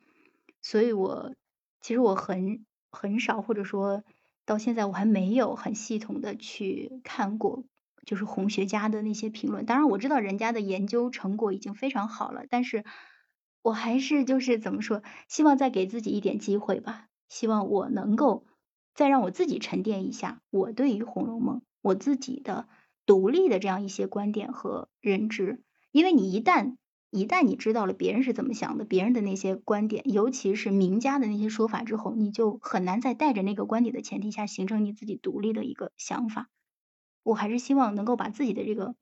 [0.68, 1.32] 所以我
[1.80, 4.02] 其实我很很少，或者说
[4.44, 7.62] 到现在我还没有很系统的去看过，
[8.04, 9.64] 就是红学家的那些评论。
[9.64, 12.84] 当然我知道人家的研究成果已经非常好了，但是
[13.62, 18.44] 我还是就是怎么说，希望再给自己一点机会吧，希望我能够
[18.92, 22.66] 再让我自己沉淀一下我对于《红楼梦》我自己的
[23.06, 26.76] 独立的这样一些观点和认知，因为你一旦
[27.10, 36.48] 一旦你知道了别人是怎么想的，别人的那些观点，尤其是名家的那些说法之后，你就很难在带着那个观点的前提下形成你自己独立的一个想法。
[37.22, 38.94] 我还是希望能够把自己的这个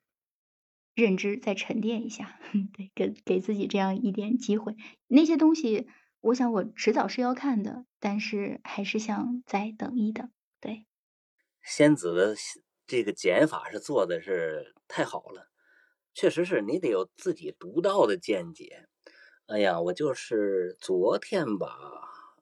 [0.95, 2.39] 认知再沉淀一下，
[2.73, 4.77] 对，给给自己这样一点机会。
[5.09, 5.89] 那些东西，
[6.21, 10.31] 我想我迟早是要看的，但是还是想再等一等。
[10.61, 10.87] 对，
[11.63, 12.35] 仙子的
[12.87, 15.49] 这个减法是做的是太好了，
[16.15, 18.87] 确实是你得有自己独到的见解。
[19.47, 21.77] 哎呀，我就是昨天吧，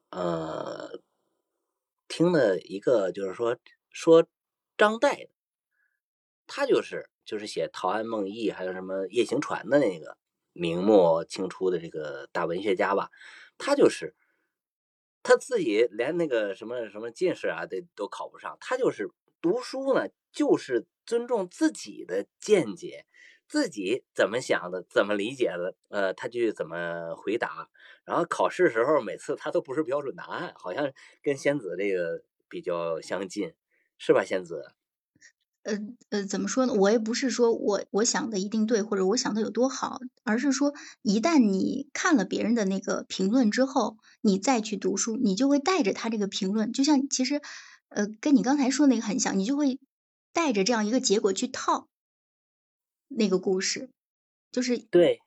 [0.09, 1.01] 呃，
[2.07, 3.57] 听了一个就是说
[3.89, 4.25] 说
[4.77, 5.27] 张岱，
[6.47, 10.17] 他就是就是写《陶庵梦忆》还有什么《夜行船》的那个
[10.53, 13.09] 明末清初的这个大文学家吧，
[13.57, 14.15] 他就是
[15.23, 18.57] 他自己连那个什么什么进士啊，都都考不上。
[18.61, 19.09] 他就是
[19.41, 23.05] 读书呢，就是尊重自己的见解，
[23.53, 27.69] 自己怎么想的，怎么理解的，呃，他就怎么回答。
[28.03, 33.53] 然后考试时候，每次他都不是标准答案，好像跟仙子这个比较相近，
[33.99, 34.71] 是吧，仙子？
[35.61, 35.77] 呃
[36.09, 36.73] 呃，怎么说呢？
[36.73, 47.39] 我也不是说我我想的一定对，或者我想的有多好，而是说，一旦你看了别人的那个评论之后，你再去读书，你就会带着他这个评论，就像其实，
[47.89, 49.79] 呃，跟你刚才说那个很像，你就会
[50.33, 51.87] 带着这样一个结果去套
[53.15, 53.89] 那个故事，
[54.51, 55.19] 就是对，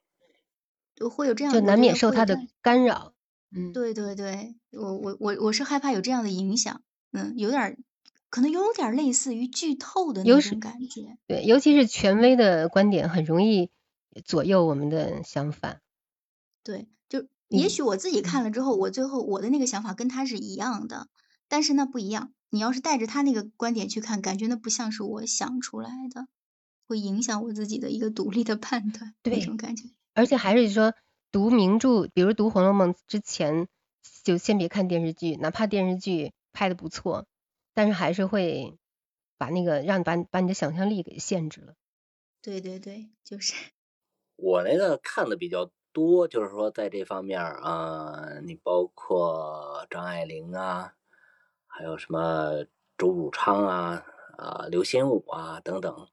[1.11, 3.13] 会有这样，就难免受他的干扰。
[3.55, 7.79] 嗯，对对对，我我我我是害怕有这样的影响，嗯，有点儿，
[8.29, 11.17] 可能有点类似于剧透的那种感觉。
[11.27, 13.71] 对，尤其是权威的观点，很容易
[14.25, 15.81] 左右我们的想法。
[16.65, 21.09] 对，就也嗯许我自己看嗯了之后，我最后我的那个想法跟他是一样的，
[21.49, 22.33] 但是那不一样。
[22.51, 26.27] 你要是带着他那个观点去看，感觉那不像是我想出来的，
[26.87, 29.91] 会影响我自己的一个独立的判断，那对种感觉。
[30.15, 30.95] 而且还是说
[31.31, 33.69] 读名著，比如读《红楼梦》之前，
[34.23, 37.27] 就先别看电视剧，哪怕电视剧拍的不错，
[37.75, 38.79] 但是还是会
[39.37, 41.75] 把那个让你把把你的想象力给限制了。
[42.41, 43.55] 对对对，就是
[44.37, 50.95] 我那个看的比较多，就是说在这方面儿啊、你包括张爱玲啊，
[51.67, 52.65] 还有什么
[52.97, 54.05] 周汝昌啊、
[54.39, 56.09] 啊刘心武啊等等，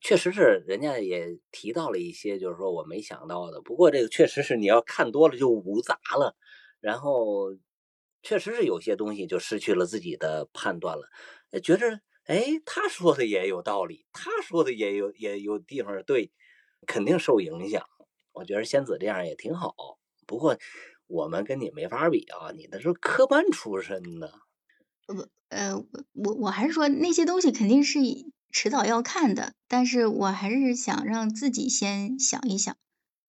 [0.00, 3.60] 确实是人家也提到了一些，就是说我没想到的。
[3.62, 6.36] 不过这个确实是你要看多了就五杂了，
[6.80, 7.54] 然后
[8.22, 11.08] 确实是有些东西就失去了自己的判断了，
[11.62, 16.32] 觉着哎他说的也有道理，他说的也有也有地方对，
[16.86, 17.84] 肯定受影响。
[18.32, 19.74] 我觉得仙子这样也挺好，
[20.26, 20.58] 不过
[21.06, 24.32] 我们跟你没法比啊，你那是科班出身的，
[25.06, 25.76] 不呃
[26.12, 28.00] 我我还是说那些东西肯定是
[28.56, 32.74] 迟早要看的，但是我还是想让自己先想一想，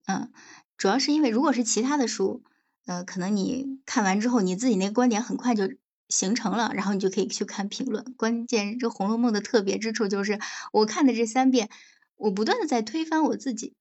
[0.06, 0.32] 嗯，
[0.78, 2.46] 主要是因为如果是其他的书，
[2.86, 5.70] 呃，可能你看完之后你自己那个观点很快就
[6.08, 8.14] 形成了，然后你就可以去看评论。
[8.16, 10.40] 关键这《红楼梦》的特别之处就是
[10.72, 11.70] 我看的这三遍，
[12.16, 13.74] 我不断的在推翻我自己，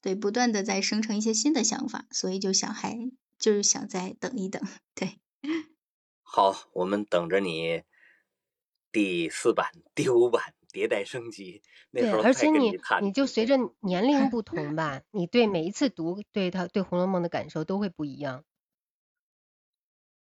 [0.00, 4.62] 对，不断的在生成一些新的想法，所以就想还就是想再等一等，
[4.94, 5.18] 对。
[6.22, 7.82] 好，我们等着你
[8.92, 18.44] 第四版、第五版迭代升级，那对，时候而且你你就随着年龄不同 吧，你对每一次读对他对《红楼梦》的感受都会不一样。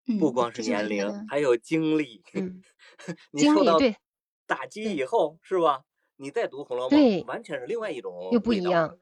[0.06, 2.24] 嗯，不光是年龄，还有经历。
[2.36, 2.62] 嗯，
[3.32, 3.98] 你受到经历对
[4.46, 5.84] 打击以后，是吧？
[6.18, 9.00] 你再读《红楼梦对》，完全是另外一种又不一样。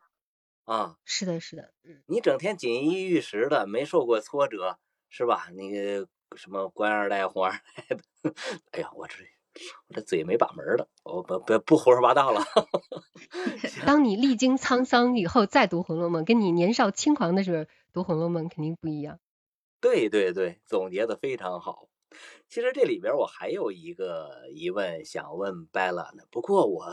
[0.63, 0.97] 啊！
[1.03, 4.79] 是的，是的，嗯，你整天锦衣玉食的，没受过挫折，
[5.10, 5.49] 是吧？
[5.51, 8.01] 那个什么官二代、红二代的，
[8.71, 9.15] 哎呀，我这
[9.87, 12.43] 我这嘴没把门儿的，我不不不胡说八道了。
[13.85, 19.19] 当你历经沧桑以后再读《红楼梦》，跟你年少轻狂的时候读《红楼梦》肯定不一样。
[19.79, 21.87] 对对对，总结的非常好。
[22.47, 26.85] 其实这里边我还有一个疑问想问 Bella 呢，不过我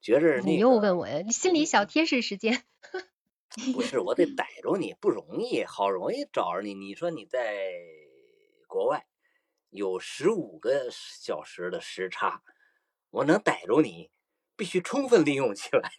[0.00, 2.64] 觉着你那个又问我呀，心理小贴士时间。
[3.74, 6.74] 不是，我得逮着你，不容易，好容易找着你。
[6.74, 7.40] 你说你在
[8.66, 9.06] 国外
[9.70, 12.42] 有十五个小时的时差，
[13.10, 14.10] 我能逮着你，
[14.56, 15.90] 必须充分利用起来。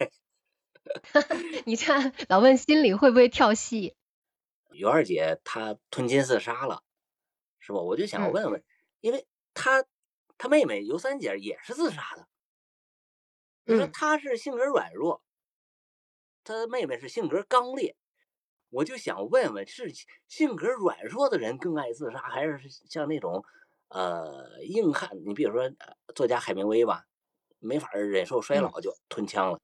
[1.66, 3.94] 你看老问心里会不会跳戏？
[4.72, 6.82] 尤二姐她吞金自杀了，
[7.58, 7.78] 是吧？
[7.78, 8.64] 我就想嗯问问，
[9.00, 9.84] 因为她
[10.38, 12.28] 她妹妹尤三姐也是自杀的，
[13.64, 15.22] 你说嗯她是性格软弱，
[16.44, 17.96] 她妹妹是性格刚烈，
[18.70, 19.92] 我就想问问，是
[20.28, 23.44] 性格软弱的人更爱自杀，还是像那种
[23.88, 25.10] 呃硬汉？
[25.26, 27.06] 你比如说呃作家海明威吧，
[27.58, 29.60] 没法忍受衰嗯老就吞枪了。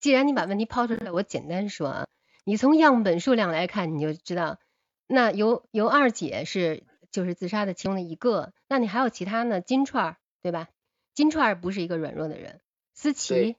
[0.00, 2.08] 既然你把问题抛出来，我简单说啊，
[2.44, 4.58] 你从样本数量来看，你就知道，
[5.06, 9.60] 那由由二姐是就是自杀的其中的一个，那你还有其他呢？
[9.60, 10.68] 金钏儿对吧？
[11.14, 12.60] 金钏儿不是一个软弱的人，
[12.92, 13.56] 思琪，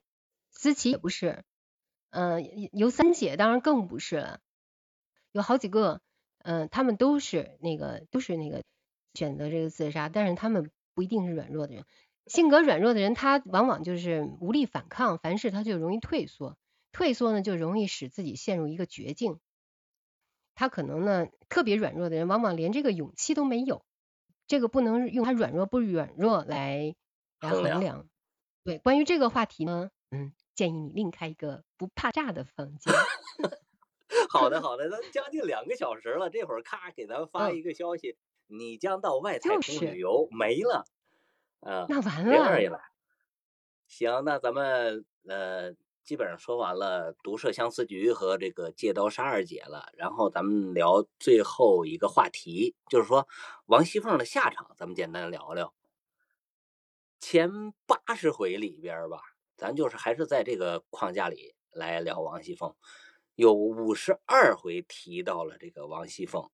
[0.50, 1.44] 思琪也不是，
[2.10, 4.40] 嗯、尤三姐当然更不是了，
[5.36, 6.00] 有好几个，
[6.38, 8.62] 嗯、他们都是那个都是那个
[9.12, 11.84] 选择这个自杀，但是他们不一定是软弱的人。
[12.26, 16.56] 性格软弱的人，他往往就是无力反抗，凡事他就容易退缩，
[16.90, 19.38] 退缩呢就容易使自己陷入一个绝境。
[20.54, 23.84] 他可能呢特别软弱的人，往往连这个勇气都没有。
[24.46, 26.94] 这个不能用他软弱不软弱来
[27.40, 28.08] 来衡量衡量。
[28.64, 32.94] 对，关于这个话题呢，嗯，建议你另开一个不怕炸的房间。
[34.30, 38.16] 好的，好的，那将近两个小时了，这会儿咔给咱发嗯一个消息，
[38.46, 40.84] 你将到外太空就是旅游，没了，
[41.60, 42.84] 啊，那完零儿一了，来。
[43.88, 45.72] 行，那咱们呃
[46.04, 53.26] 基本上说完了毒麝相思菊和这个借刀杀二姐了，然后咱们聊最后一个话题，就是说
[53.66, 55.74] 王熙凤的下场，咱们简单聊聊。
[57.18, 59.20] 前八十回里边吧，
[59.56, 62.76] 咱就是还是在这个框架里来聊王熙凤，
[63.36, 66.50] 有五十二回提到了这个王熙凤，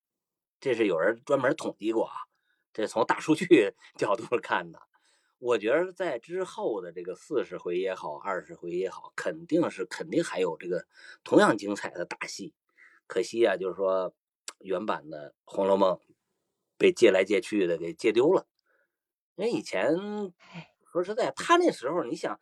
[0.59, 2.13] 这是有人专门统计过啊，
[2.73, 4.83] 这从大数据 角度看的。
[5.39, 10.85] 我觉得在之后的这个四十回也好，二十回也好，肯定是肯定还有这个
[11.23, 12.53] 同样精彩的大戏。
[13.07, 14.13] 可惜啊，就是说
[14.59, 15.95] 原版的《红楼梦》
[16.77, 18.49] 被借来借去的给借丢了。
[19.37, 19.97] 因为以前
[20.91, 22.41] 说实在，他那时候你想，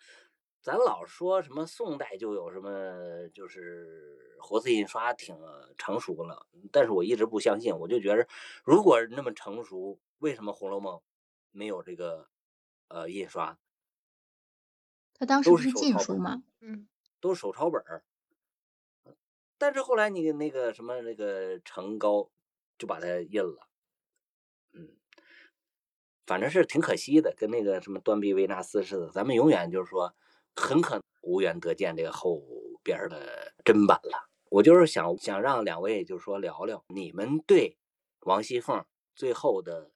[0.63, 5.35] 咱老说什么宋代就有什么就是活字印刷挺
[5.79, 8.29] 成熟了，但是我一直不相信，我就觉着
[8.65, 10.99] 如果那么成熟，为什么《红楼梦》
[11.51, 12.29] 没有这个
[12.89, 13.59] 呃印刷？
[15.15, 16.43] 他当时是禁书吗？
[16.61, 16.87] 嗯，
[17.21, 18.05] 都是手抄本儿。
[19.57, 22.31] 但是后来你那个什么那个程高
[22.79, 23.69] 就把它印了，
[24.73, 24.97] 嗯，
[26.27, 30.15] 反正是挺可惜的，跟那个什么断臂维纳斯似的，咱们永远就是说
[30.57, 32.43] 很可能无缘得见这个后
[32.83, 34.29] 边的真版了。
[34.51, 37.79] 我就是想想让两位就是说聊聊你们对
[38.21, 38.85] 王熙凤
[39.15, 39.93] 最后的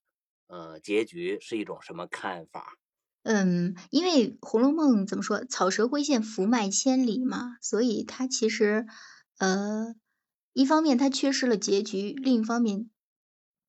[0.47, 2.77] 呃结局是一种什么看法？
[3.25, 8.87] 嗯，因为《红楼梦》怎么说，草蛇灰线，福脉千里嘛，所以它其实，
[9.39, 9.95] 呃，
[10.53, 12.91] 一方面它缺失了结局，另一方面，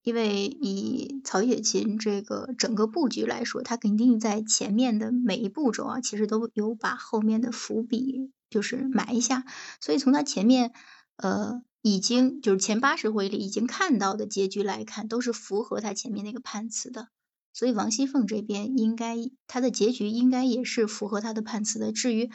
[0.06, 9.44] 因为以曹雪芹这个整个布局来说，他肯定在前面的每一步骤啊，其实都有把后面的伏笔就是埋下，
[9.80, 10.72] 所以从他前面，
[11.16, 17.08] 呃，已经就是前八十回里已经看到的结局来看，都是符合他前面那个判词的。
[17.52, 19.16] 所以王熙凤这边应该
[19.48, 21.90] 他的结局应该也是符合他的判词的。
[21.90, 22.30] 至于，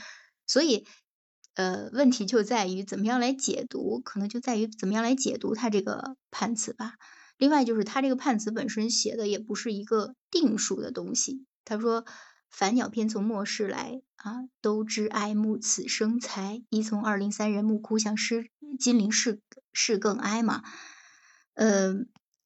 [0.45, 0.85] 所以
[1.55, 6.95] 呃问题就在于怎么样来解读，可能就在于怎么样来解读他这个判词吧。
[7.41, 11.43] 另外就是他这个判词本身写的也不是一个定数的东西。
[11.65, 12.05] 他说
[12.51, 16.61] ：“凡鸟偏从末世来啊，都知爱慕此生才。
[16.69, 19.41] 一从二零三人目，哭向失金陵事
[19.73, 20.61] 事更哀嘛。”
[21.55, 21.95] 呃，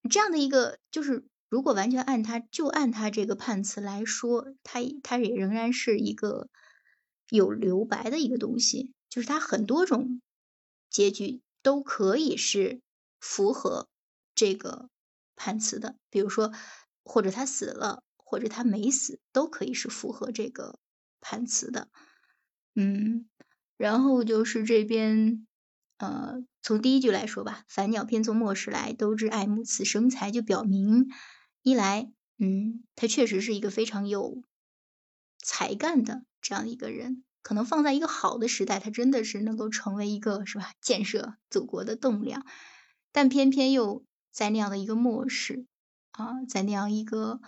[0.09, 6.47] 这样的一个就是，如果完全按他就按他这个判词来说，他他也仍然是一个
[7.29, 10.21] 有留白的一个东西，就是他很多种
[10.89, 12.79] 结局都可以是
[13.19, 13.89] 符合。
[14.35, 14.89] 这个
[15.35, 16.51] 判词的，比如说，
[17.03, 20.79] 或者他死了，或者他没死，都可以是符合这个
[21.21, 21.87] 判词的。
[22.75, 23.27] 嗯，
[23.77, 25.47] 然后就是这边，
[25.97, 31.07] 呃，从第一句来说吧，“凡鸟偏从末世来，都知爱慕此生才”，就表明
[31.61, 34.43] 一来，嗯，他确实是一个非常有
[35.39, 42.45] 才干的这样一个人，可能放在一个好的时代，他真的是能够成为一个是吧，建设祖国的栋梁，
[43.11, 44.05] 但偏偏又。
[44.35, 45.65] 在那样的一个末世
[46.11, 47.39] 啊，在那样一个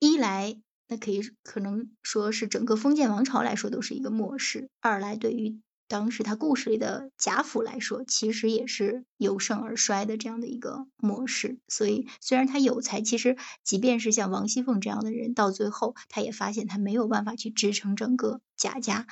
[0.00, 11.60] 一来，那可以可能说是整个封建王朝来说都是一个末世；二来，对于当时他故事里的贾府来说，其实也是由盛而衰的这样的一个末世。
[11.68, 19.06] 所以，虽然他有才，其实即便是像王熙凤这样的人，到最后他也发现他没有办法去支撑整个贾家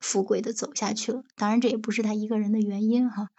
[0.00, 1.24] 富贵的走下去了。
[1.34, 3.30] 当然，这也不是他一个人的原因哈。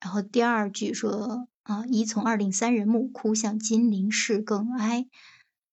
[0.00, 1.48] 然后第二句说。
[1.68, 5.06] 啊，一从二令三人木，哭向金陵事更哀。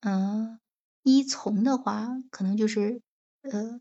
[0.01, 0.59] 嗯，
[1.03, 3.01] 一从的话，可能就是
[3.43, 3.79] 呃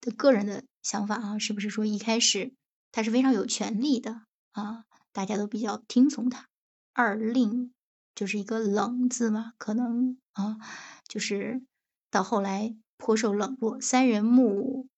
[0.00, 2.52] 的个人的想法啊，是不是说一开始
[2.90, 6.48] 他是非常有权力的啊，大家都比较听从他。
[6.92, 7.72] 二令
[8.16, 10.58] 就是一个冷字嘛，可能啊
[11.06, 11.62] 就是
[12.10, 13.80] 到后来颇受冷落。
[13.80, 14.88] 三人木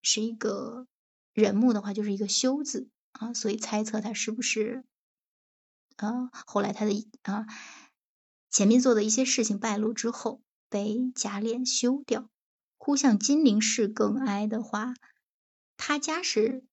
[0.00, 0.86] 是一个
[1.34, 4.86] 人木的话，就是一个休字啊，所以猜测他是不是。
[5.98, 6.92] 啊，后来他的
[7.22, 7.46] 啊
[8.50, 12.30] 前面做的一些事情败露之后，被贾琏休掉。
[12.76, 14.94] 哭向金陵事更哀的话，
[15.76, 16.64] 他家是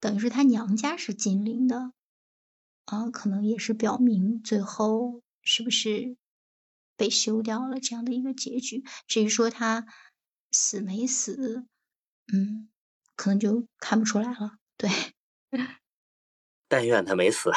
[0.00, 1.92] 等于是他娘家是金陵的
[2.86, 6.16] 啊，可能也是表明最后是不是
[6.96, 8.82] 被休掉了这样的一个结局。
[9.06, 9.86] 至于说他
[10.50, 11.66] 死没死，
[12.32, 12.68] 嗯，
[13.14, 14.58] 可能就看不出来了。
[14.76, 14.90] 对，
[16.66, 17.50] 但愿他没死。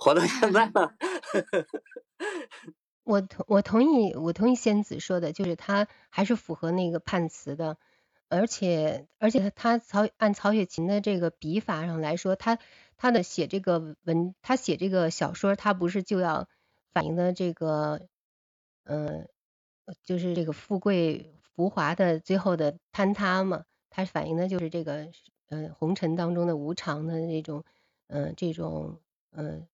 [0.00, 0.94] 活到现在了，
[3.04, 7.76] 我同我同意，我同意仙子说的，就是他还是符合那个判词的，
[8.30, 12.58] 而且而且他曹按曹雪芹的这个笔法上来说，他
[12.96, 16.48] 他的写这个文，他写这个小说，他不是就要
[16.92, 18.00] 反映的这个，
[18.84, 19.28] 嗯，
[20.02, 25.08] 就是这个富贵浮华的最后的坍塌嘛，他反映的就是这个，
[25.50, 27.64] 嗯，红尘当中的无常的那种，
[28.06, 28.98] 嗯，这种，
[29.32, 29.68] 嗯。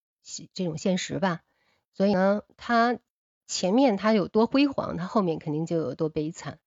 [0.53, 1.43] 这种现实吧，
[1.93, 2.99] 所以呢，他
[3.47, 6.59] 前面他有多辉煌，他后面肯定就有多悲惨。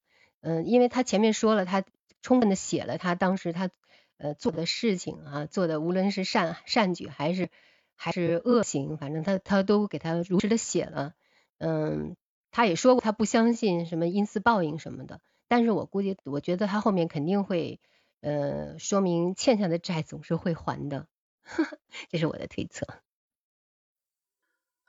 [0.41, 1.83] 嗯，因为他前面说了，他
[2.21, 3.69] 充分的写了他当时他
[4.17, 7.49] 呃做的事情啊，做的无论是善善举还是
[7.95, 11.13] 还是恶行，反正他他都给他如实的写了。
[11.57, 12.15] 嗯，
[12.51, 17.81] 他也说过他不相信什么因私报应什么的，但是我估计我觉得他后面肯定会
[18.21, 21.07] 呃说明欠下的债总是会还的，
[22.07, 22.87] 这是我的推测。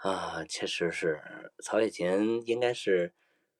[0.00, 1.20] 啊，确实是
[1.62, 3.12] 曹雪芹应该是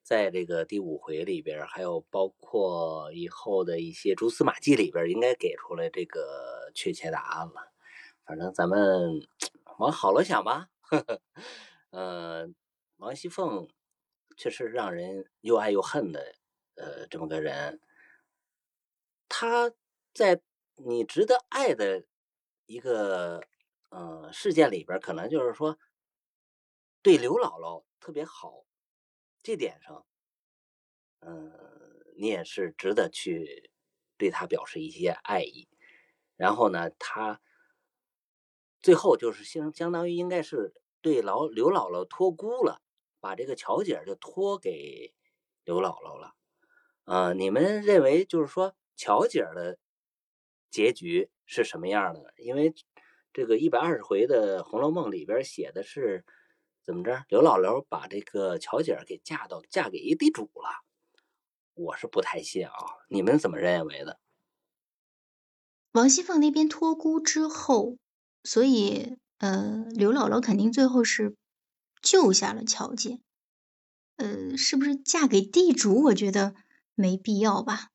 [0.02, 7.70] 在这个第五回里边，还有包括以后的一些蛛丝马迹里边，应该给出来这个确切答案了。
[8.24, 9.20] 反正咱们
[9.78, 10.70] 往好了想吧。
[10.80, 11.20] 呵呵
[11.90, 12.48] 呃，
[12.96, 13.68] 王熙凤
[14.38, 16.34] 确实让人又爱又恨的，
[16.76, 17.80] 呃，这么个人。
[19.28, 19.70] 他
[20.14, 20.40] 在
[20.76, 22.06] 你值得爱的
[22.64, 23.42] 一个
[23.90, 25.78] 呃事件里边，可能就是说。
[27.02, 28.66] 对刘姥姥特别好，
[29.42, 30.04] 这点上，
[31.20, 31.50] 嗯，
[32.16, 33.70] 你也是值得去
[34.18, 35.66] 对她表示一些爱意。
[36.36, 37.40] 然后呢，他
[38.82, 42.82] 最后就是相相当于应该是对老刘姥姥托孤了，
[43.18, 45.14] 把这个巧姐就托给
[45.64, 46.34] 刘姥姥了。
[47.04, 49.78] 啊，你们认为就是说巧姐的
[50.70, 52.34] 结局是什么样的？
[52.36, 52.74] 因为
[53.32, 56.26] 这个一百二十回的《红楼梦》里边写的是。
[56.82, 57.24] 怎么着？
[57.28, 60.84] 刘姥姥把这个巧姐给嫁到嫁给一地主了，
[61.74, 62.72] 我是不太信啊。
[63.08, 64.18] 你们怎么认为的？
[65.92, 67.98] 王熙凤那边托孤之后，
[68.44, 71.36] 所以呃，刘姥姥肯定最后是
[72.00, 73.20] 救下了巧姐。
[74.16, 76.02] 呃，是不是嫁给地主？
[76.04, 76.54] 我觉得
[76.94, 77.88] 没必要吧。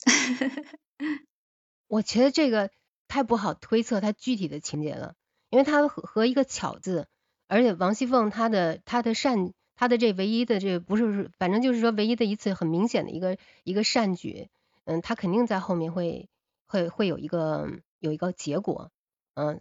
[1.86, 2.70] 我觉得这个
[3.08, 5.14] 太不好推测它具体的情节了，
[5.50, 7.08] 因为它和和一个巧字，
[7.48, 14.48] 而且王熙凤她的她的善，她的这唯一的这不是，反正就是说唯一的一次很明显的一个一个善举，
[14.84, 16.28] 嗯，她肯定在后面会
[16.66, 17.68] 会会有一个
[17.98, 18.92] 有一个结果，
[19.34, 19.60] 嗯，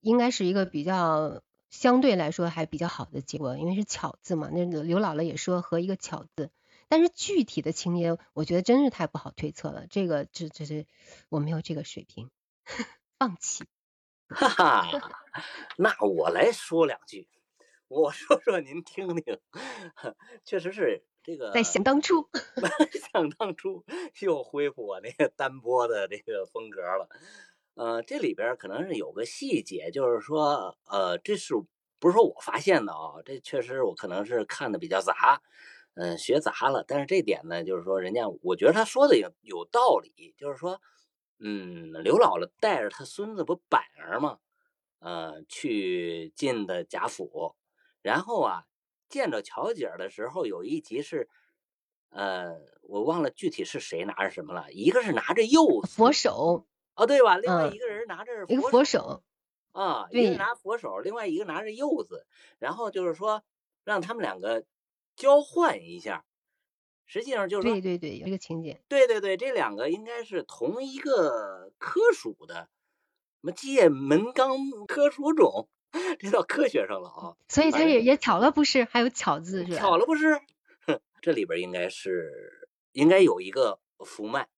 [0.00, 6.50] 应该是一个比较相对来说还比较好的结果，因为是巧字嘛，那刘姥姥也说和一个巧字。
[6.86, 9.86] 但是具体的情节，我觉得真是太不好推测了。
[9.88, 10.86] 这个，这这是
[11.30, 12.30] 我没有这个水平，
[13.18, 13.64] 放弃。
[14.34, 14.84] 哈哈，
[15.76, 17.28] 那我来说两句，
[17.88, 19.38] 我说说您听听。
[20.44, 22.28] 确实是这个，在想当初，
[23.12, 23.84] 想当初
[24.20, 27.08] 又恢复我那个单播的这个风格了。
[27.74, 31.54] 呃，这里边可能是有个细节，就是说，呃，这是
[31.98, 33.20] 不是说我发现的啊？
[33.24, 35.42] 这确实我可能是看的比较杂。
[35.96, 40.80] 嗯，学杂了，但是这点呢，就是说，人家我觉得他说的有有道理，就是说，
[41.38, 44.38] 嗯，刘姥姥带着她孙子不板儿吗，
[45.00, 47.54] 呃，去进的贾府，
[48.02, 48.64] 然后啊，
[49.08, 51.28] 见着巧姐的时候，有一集是，
[52.10, 57.36] 呃，我忘了具体是谁拿着什么了，一个是拿着柚子佛手，哦，对吧？
[57.36, 59.22] 另外一个人拿着一个佛手，
[59.72, 62.26] 啊，一个拿佛手，另外一个拿着柚子，
[62.58, 63.42] 然后就是说
[63.84, 64.64] 让他们两个。
[65.16, 66.24] 交换一下，
[67.06, 68.82] 实际上就是对对对，有这个情节。
[68.88, 72.68] 对对对，这两个应该是同一个科属的，
[73.40, 75.68] 什么界门纲科属种，
[76.18, 77.36] 这到科学上了啊。
[77.48, 78.84] 所以它也也巧了，不是？
[78.84, 79.78] 还有巧字是吧？
[79.78, 80.40] 巧了不是？
[81.20, 84.48] 这里边应该是应该有一个福脉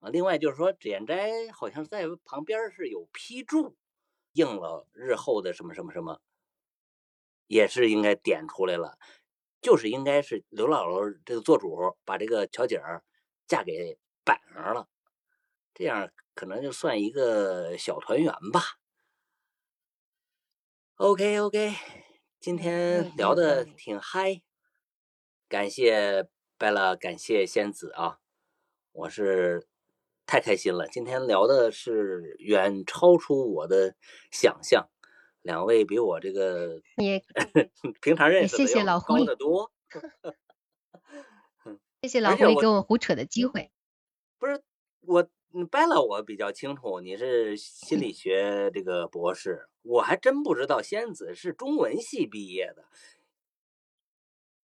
[0.00, 0.08] 啊。
[0.10, 3.76] 另外就是说，简斋好像在旁边是有批注，
[4.32, 6.20] 应了日后的什么什么什么，
[7.46, 8.98] 也是应该点出来了。
[9.60, 13.02] 就是应该是刘姥姥这个做主，把这个巧姐儿
[13.46, 14.88] 嫁给板上了，
[15.74, 18.62] 这样可能就算一个小团圆吧。
[20.96, 21.74] OK OK，
[22.40, 24.42] 今天聊的挺嗨，
[25.48, 28.18] 感谢拜了，感谢仙子啊，
[28.92, 29.66] 我是
[30.26, 33.96] 太开心了，今天聊的是远超出我的
[34.30, 34.88] 想象。
[35.42, 37.22] 两位比我这个也
[38.02, 39.72] 平常认识 谢谢老狐狸的多，
[42.02, 43.70] 谢谢老胡给我胡扯的机会。
[44.38, 44.62] 不是
[45.00, 45.28] 我
[45.70, 52.84] 掰了，我比较清楚你是心理学这个博士，我还真不知道仙子是中文系毕业的。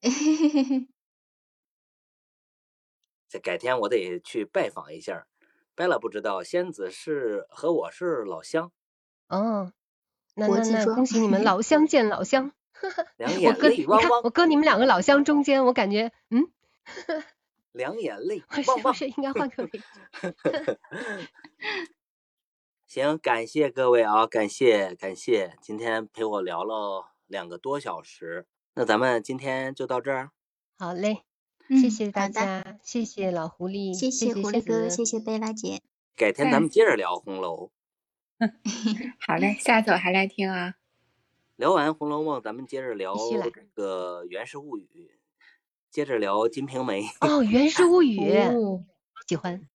[3.29, 5.27] 这改天我得去拜访一下。
[5.75, 8.73] 掰了不知道仙子是和我是老乡。
[9.29, 9.73] 哦。
[10.39, 12.53] 那那那恭喜你们 老乡见老乡，
[13.43, 16.47] 我搁你看我搁你们两个老乡中间，我感觉嗯，
[17.73, 20.79] 两眼泪是不是应该换个位置？
[22.87, 30.31] 行，感谢各位啊，感谢感谢，今天陪我聊了两个多小时，那咱们今天就到这儿。
[30.79, 31.23] 好嘞，
[31.69, 35.81] 谢谢大家，谢谢老狐狸，谢谢狐狸哥，谢谢贝拉姐，
[36.15, 37.71] 改天咱们接着聊红楼。
[39.27, 40.75] 好嘞，下次我还来听啊。
[41.57, 44.87] 聊完《红楼梦》，咱们接着聊这个《源氏物语》，
[45.91, 47.03] 接着聊《金瓶梅》。
[47.27, 48.19] 哦，《源氏物语》
[49.27, 49.67] 喜欢。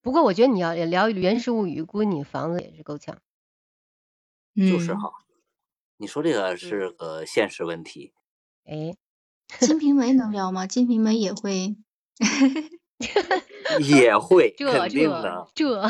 [0.00, 3.18] 不过我觉得你要聊《源氏物语》，估计你房子也是够呛。
[4.56, 5.12] 就是哈，
[5.98, 8.14] 你说这个是个现实问题。
[8.64, 8.74] 哎，
[9.66, 10.64] 《金瓶梅》能聊吗？
[10.66, 11.76] 《金瓶梅》也会。
[13.80, 15.46] 也会，肯定的。
[15.54, 15.82] 这，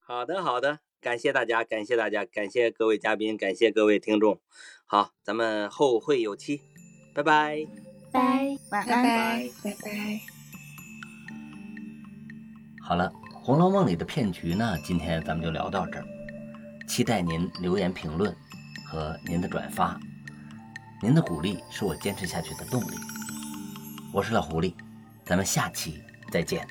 [0.00, 4.40] 好的，好的，感谢大家，感谢大家，感谢各位嘉宾，感谢各位听众。
[4.86, 6.60] 好，咱们后会有期，
[7.14, 7.66] 拜拜，
[8.12, 10.20] 拜，晚安，拜拜，拜拜。
[12.82, 16.04] 好了，《红楼梦》里的骗局呢，今天咱们就聊到这儿。
[16.88, 18.34] 期待您留言评论
[18.84, 19.96] 和您的转发，
[21.00, 22.96] 您的鼓励是我坚持下去的动力。
[24.12, 24.74] 我是老狐狸，
[25.24, 26.02] 咱们下期
[26.32, 26.66] 再见。